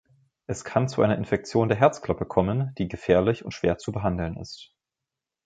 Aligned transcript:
Es 0.47 0.63
kann 0.63 0.87
zu 0.89 1.03
einer 1.03 1.15
Infektion 1.15 1.69
der 1.69 1.77
Herzklappe 1.77 2.25
kommen, 2.25 2.73
die 2.79 2.87
gefährlich 2.87 3.45
und 3.45 3.51
schwer 3.51 3.77
zu 3.77 3.91
behandeln 3.91 4.35
ist. 4.35 4.73